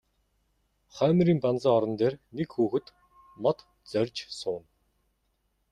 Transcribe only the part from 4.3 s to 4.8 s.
сууна.